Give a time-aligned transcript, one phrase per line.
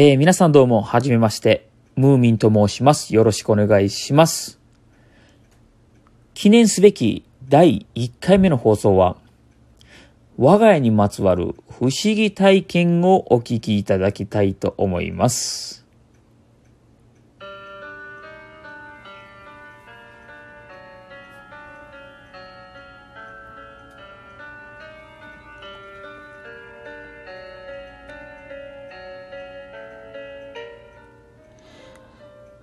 [0.00, 1.68] えー皆さんどうも、はじめまして。
[1.96, 3.16] ムーミンと申します。
[3.16, 4.60] よろしくお願いします。
[6.34, 9.16] 記念すべき第1回目の放送は、
[10.36, 15.84] 我が家にまつわる不思議体験をお聞きいただきたいと思います。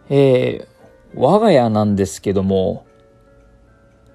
[0.10, 2.86] えー、我が家なんですけども、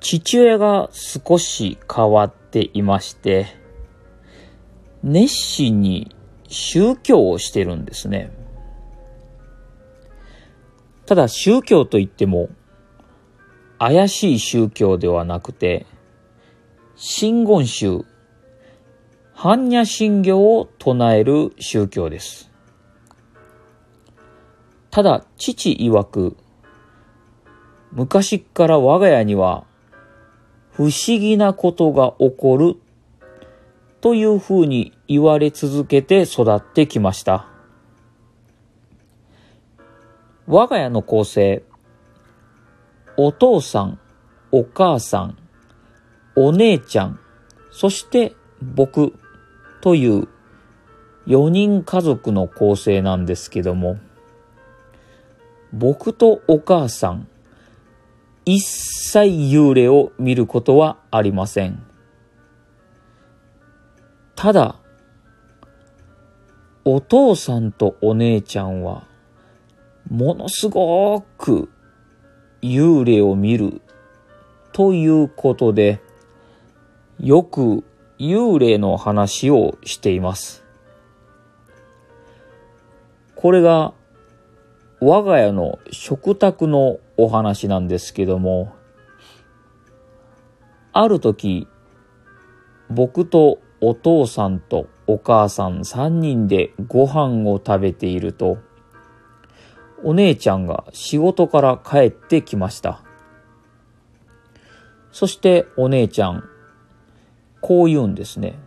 [0.01, 3.47] 父親が少し変わっていまして、
[5.03, 6.15] 熱心に
[6.49, 8.33] 宗教をしてるんですね。
[11.07, 12.51] ただ宗教といっても、
[13.79, 15.87] 怪しい宗教ではなくて、
[16.97, 18.05] 真言宗、
[19.35, 22.50] 般若心経を唱える宗教です。
[24.91, 26.37] ただ、父曰く、
[27.93, 29.65] 昔から我が家には
[30.73, 32.77] 不思議なことが起こる
[34.01, 37.47] というふうに言われ続けて育ってきました。
[40.47, 41.63] 我が家の構成、
[43.17, 44.01] お父さん、
[44.51, 45.39] お母さん、
[46.35, 47.21] お姉ちゃん、
[47.71, 49.15] そして僕
[49.83, 50.29] という
[51.27, 53.99] 4人家族の構成なんですけども、
[55.73, 57.29] 僕とお母さん、
[58.45, 61.83] 一切幽霊を見ることはありません。
[64.35, 64.77] ただ、
[66.85, 69.05] お父さんとお姉ちゃんは、
[70.11, 71.69] ものすごく
[72.63, 73.81] 幽霊を見る
[74.73, 76.01] ということで、
[77.21, 77.85] よく
[78.19, 80.65] 幽霊の話をしています。
[83.37, 83.95] これが
[85.01, 88.75] 我が家の食卓のお話なんですけども、
[90.93, 91.67] ある時、
[92.91, 98.59] 僕とお父さんとお母さん3人でご飯を食べていると、
[100.05, 103.03] お姉ちゃんが仕事から帰ってきました。
[105.13, 106.45] そしてお姉ちゃん、
[107.63, 108.59] こう言うんですね。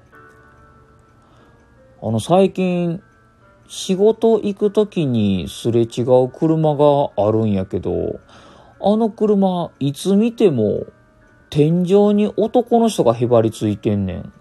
[2.02, 3.04] あの最近
[3.68, 8.20] 仕事行く時にすれ違う車があるんやけど、
[8.80, 10.86] あの車いつ見ても
[11.50, 14.34] 天井に男の人がへばりついてんねん。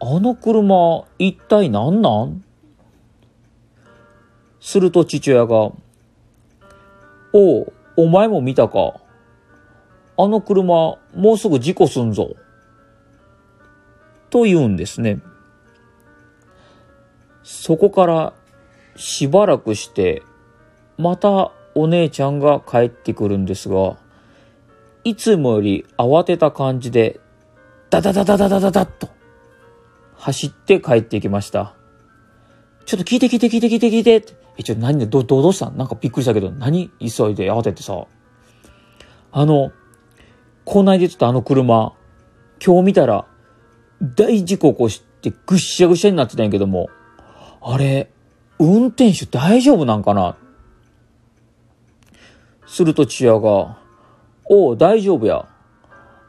[0.00, 2.44] あの車一体何なん？
[4.60, 5.72] すると父親が、
[7.32, 8.94] おう、お前も見たか。
[10.16, 12.36] あの車もうすぐ事故すんぞ。
[14.30, 15.20] と言うんですね。
[17.44, 18.32] そこから
[18.96, 20.22] しばらくして、
[20.98, 23.96] またお姉ちゃんが帰ってくるんですが、
[25.04, 27.20] いつもより慌てた感じで、
[27.90, 29.10] ダダダダダダダダッと
[30.16, 31.74] 走って帰ってきました。
[32.86, 34.34] ちょっと聞いて聞いて聞いて聞いて聞いてって。
[34.56, 35.76] え、ちょ、何で、ど、どどうしたん？
[35.76, 38.06] なんかびっくりしたけど、何急いで慌ててさ。
[39.32, 39.72] あの、
[40.64, 41.92] こないでちょっとあの車、
[42.64, 43.26] 今日見たら、
[44.00, 46.88] 大事故起こしてぐっしゃぐしゃになってたんやけども、
[47.66, 48.10] あれ、
[48.58, 50.36] 運転手大丈夫なんかな？
[52.66, 53.78] すると父親が、
[54.44, 55.48] おう、大丈夫や。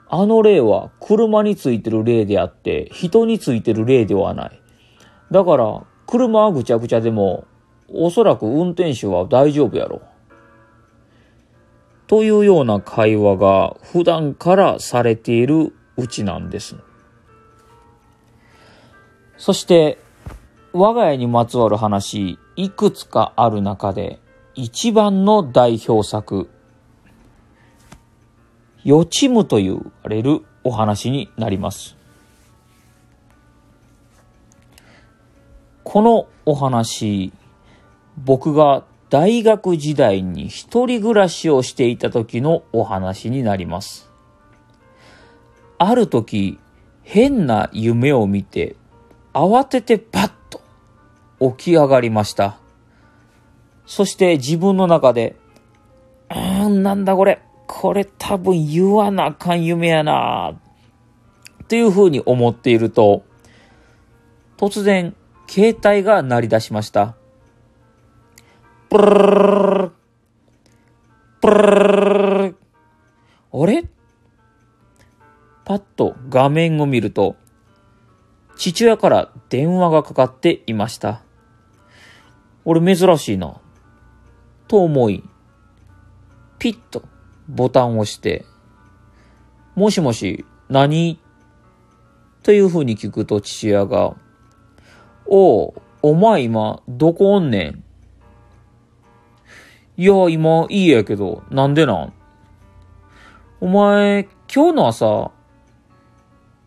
[0.08, 4.62] あの霊は車についてる霊であって、人についてる霊ではない。
[5.30, 7.46] だから、車はぐちゃぐちゃでも、
[7.90, 10.02] おそらく運転手は大丈夫やろ。
[12.08, 16.78] というような会話が普段からされているうちなんです。
[19.38, 19.98] そして、
[20.78, 24.20] 我が家にまつわる話、いくつかある中で、
[24.56, 26.50] 一番の代表作、
[28.84, 31.96] 予知夢と言われるお話になります。
[35.86, 37.32] このお話、
[38.18, 44.12] 僕が大学時代に一人暮らしをしていた時のお話になります。
[45.78, 46.60] ある時、
[47.04, 48.76] 変な夢を見て、
[49.34, 50.65] 慌ててパッと
[51.40, 52.58] 起き上がりました。
[53.86, 55.36] そして自分の中で、
[56.30, 57.42] うーん、なんだこれ。
[57.68, 60.56] これ多分言わなあかん夢やな
[61.64, 63.24] っていうふうに思っていると、
[64.58, 65.16] 突然、
[65.48, 67.16] 携帯が鳴り出しました。
[68.90, 69.92] プルルル
[71.42, 72.58] プルルル
[73.52, 73.84] あれ
[75.66, 77.36] パッと画面を見ると、
[78.56, 81.25] 父親から電話がかかっていました。
[82.66, 83.62] 俺珍しいな。
[84.68, 85.24] と思い、
[86.58, 87.04] ピッと
[87.48, 88.46] ボタンを押して、
[89.76, 91.20] もしもし、何？
[92.42, 94.16] というふうに聞くと父親が、
[95.28, 97.84] おう、お前今、どこおんねん？
[99.98, 102.14] いや、今、いいやけど、なんでなん？
[103.62, 105.32] お前、今日の朝、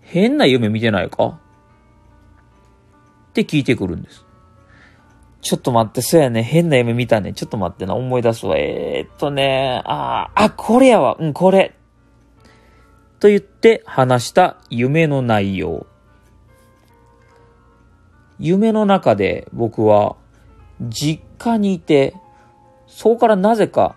[0.00, 1.40] 変な夢見てないか？
[3.30, 4.24] って聞いてくるんです。
[5.40, 7.32] ちょっと待って、そうやね、変な夢見たね。
[7.32, 8.56] ちょっと待ってな、思い出すわ。
[8.56, 11.16] えー、っとね、ああ、これやわ。
[11.18, 11.74] うん、これ。
[13.20, 15.86] と言って話した夢の内容。
[18.38, 20.16] 夢の中で僕は
[20.80, 22.14] 実家にいて、
[22.86, 23.96] そこからなぜか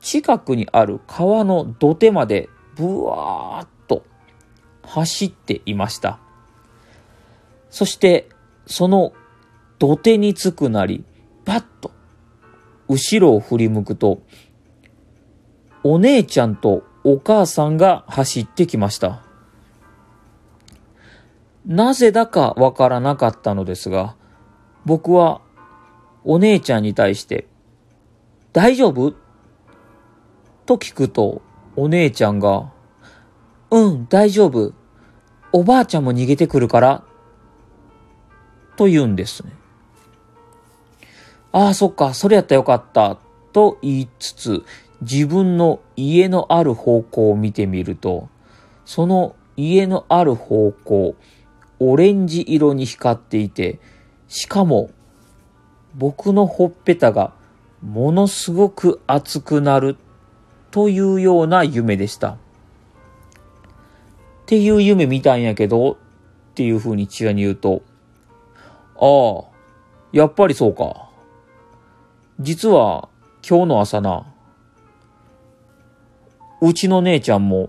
[0.00, 4.04] 近くにある川の土手までブワーッと
[4.82, 6.18] 走っていました。
[7.70, 8.28] そして
[8.66, 9.12] その
[9.78, 11.04] 土手に着くなり、
[11.44, 11.92] バッと
[12.88, 14.22] 後ろを振り向くと、
[15.84, 19.22] お姉ちゃんとお母さんが走ってきました。
[21.64, 24.16] なぜだかわからなかったのですが、
[24.84, 25.40] 僕は
[26.24, 27.46] お姉ちゃんに対して、
[28.52, 29.14] 大丈夫？
[30.66, 31.42] と聞くと、
[31.76, 32.72] お姉ちゃんが、
[33.70, 34.72] うん、大丈夫。
[35.52, 37.04] おばあちゃんも逃げてくるから、
[38.76, 39.52] と言うんですね。
[41.58, 43.18] ああ、そっか、それやったらよかった、
[43.52, 44.64] と言いつつ、
[45.00, 48.28] 自分の家のある方向を見てみると、
[48.84, 51.16] その家のある方向、
[51.80, 53.80] オレンジ色に光っていて、
[54.28, 54.90] しかも、
[55.96, 57.32] 僕のほっぺたが
[57.82, 59.96] ものすごく熱くなる
[60.70, 62.34] というような夢でした。
[62.34, 62.36] っ
[64.46, 65.96] ていう夢見たんやけど、っ
[66.54, 67.82] ていう風に父親に言うと、
[69.00, 69.56] ああ、
[70.12, 71.07] やっぱりそうか。
[72.40, 73.08] 実は
[73.48, 74.24] 今日の朝な、
[76.60, 77.68] うちの姉ちゃんも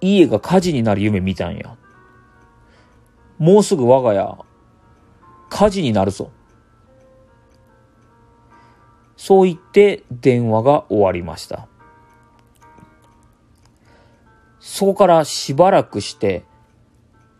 [0.00, 1.76] 家が火事になる夢見たんや。
[3.38, 4.38] もうすぐ我が家
[5.50, 6.30] 火事になるぞ。
[9.18, 11.68] そう言って電話が終わりました。
[14.60, 16.44] そこからしばらくして、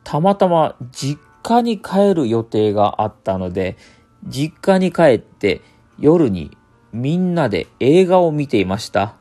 [0.04, 3.76] たまたま実家に帰る予定があったので、
[4.24, 5.62] 実家に帰って
[5.98, 6.56] 夜に
[6.92, 9.14] みんなで映画を見ていました。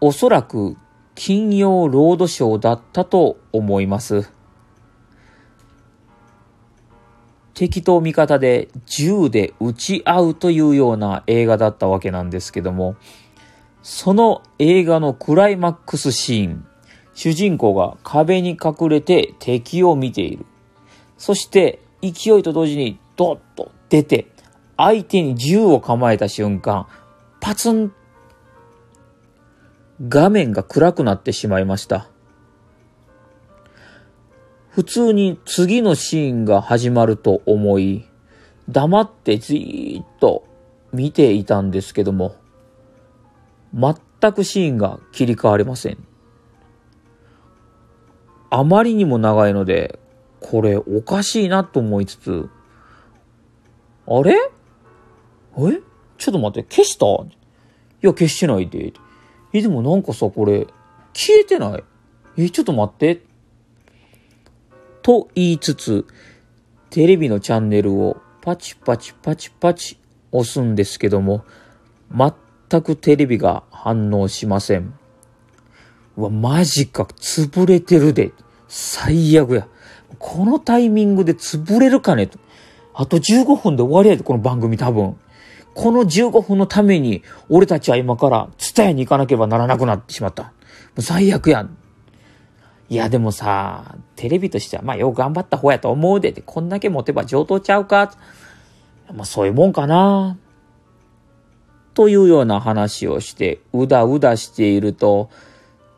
[0.00, 0.76] おそらく
[1.14, 4.30] 金曜ロードショーだったと思います。
[7.54, 12.96] 敵と味方で銃で撃ち合うというような映画だったわけなんですけども、
[13.82, 16.66] その映画のクライマックスシーン、
[17.14, 20.44] 主人公が壁に隠れて敵を見ている。
[21.16, 21.80] そして
[22.12, 24.26] 勢いと同時にドッと出て、
[24.76, 26.86] 相手に銃を構えた瞬間、
[27.40, 27.92] パツン
[30.08, 32.08] 画面が暗くなってしまいました。
[34.68, 38.04] 普通に次のシーンが始まると思い、
[38.68, 40.44] 黙ってじーっと
[40.92, 42.36] 見ていたんですけども、
[43.72, 45.98] 全くシーンが切り替わりません。
[48.50, 49.98] あまりにも長いので、
[50.40, 52.48] これおかしいなと思いつつ、
[54.06, 54.34] あれ？
[54.34, 55.80] え？
[56.18, 57.06] ちょっと待って、消した？
[57.06, 57.28] い
[58.02, 58.92] や、消してないで。
[59.52, 60.66] え、でもなんかさ、これ、
[61.12, 61.84] 消えてない？
[62.36, 63.22] え、ちょっと待って。
[65.02, 66.06] と言いつつ、
[66.90, 69.98] テレビのチャンネルをパチパチパチパチ
[70.32, 71.44] 押すんですけども、
[72.10, 74.94] 全くテレビが反応しません。
[76.16, 78.32] うわ、マジか、潰れてるで。
[78.68, 79.68] 最悪や。
[80.18, 82.26] このタイミングで潰れるかね？
[82.26, 82.38] と。
[82.94, 85.16] あと15分で終わりやで、この番組多分。
[85.74, 90.44] この15分のために、俺たちは今から伝えに行かなければならなくなってしまった。
[90.44, 90.50] も
[90.96, 91.76] う最悪やん。
[92.88, 98.12] いや、でもさ、テレビとしては、まあ、よく頑張った方やと思うで、で、こんだけ持てば上等ちゃうか。
[99.12, 100.38] まあ、そういうもんかな。
[101.92, 105.30] というような話をして、うだうだしていると、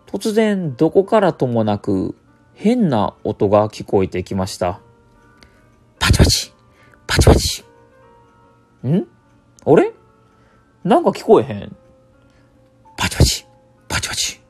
[0.07, 2.17] 突然、どこからともなく、
[2.61, 4.81] 変な音が聞こえてきました。
[6.00, 6.53] パチパチ。
[7.07, 7.62] パチパチ。
[8.85, 9.07] ん？
[9.65, 9.93] あれ？
[10.83, 11.77] なんか聞こえへん。
[12.97, 13.47] パチパチ。
[13.87, 14.41] パチパチ。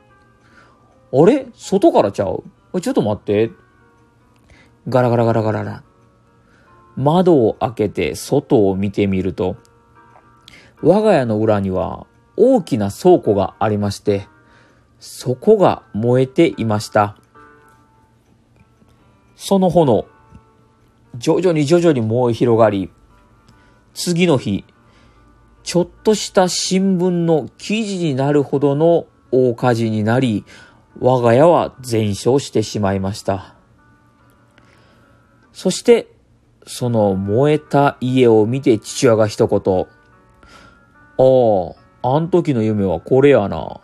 [1.13, 1.49] あれ？
[1.53, 2.81] 外からちゃう？
[2.81, 3.51] ちょっと待って。
[4.89, 5.83] ガラガラガラガララ。
[6.97, 9.57] 窓を開けて外を見てみると、
[10.81, 12.07] 我が家の裏には
[12.39, 14.27] 大きな倉庫がありまして、
[14.99, 17.19] そこが燃えていました。
[19.41, 20.05] その炎、
[21.17, 22.91] 徐々に徐々に燃え広がり、
[23.95, 24.65] 次の日、
[25.63, 30.45] ちょっとした新聞の記事になるほどの大火事になり、
[30.99, 33.55] 我が家は全焼してしまいました。
[35.53, 36.09] そして、
[36.67, 39.87] その燃えた家を見て父親が一言、
[41.17, 43.81] ああ、あん時の夢はこれやな。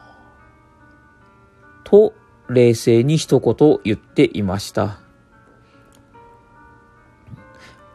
[1.85, 2.13] と、
[2.49, 5.04] 冷静に一言言っていました。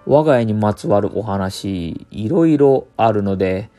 [0.10, 3.70] 我が家にまつわるお話、いろいろあるので、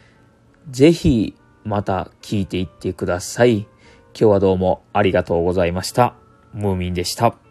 [0.71, 1.35] ぜひ
[1.65, 3.59] また聞いていってください。
[3.59, 3.67] 今
[4.15, 6.15] 日はどうもありがとうございました。
[6.55, 7.50] ムーミンでした。